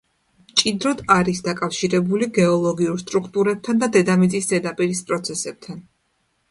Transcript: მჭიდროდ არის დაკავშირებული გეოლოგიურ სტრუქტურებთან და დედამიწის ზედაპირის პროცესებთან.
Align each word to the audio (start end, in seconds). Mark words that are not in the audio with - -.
მჭიდროდ 0.51 1.03
არის 1.15 1.41
დაკავშირებული 1.47 2.31
გეოლოგიურ 2.39 2.99
სტრუქტურებთან 3.05 3.85
და 3.85 3.93
დედამიწის 3.99 4.53
ზედაპირის 4.55 5.05
პროცესებთან. 5.13 5.89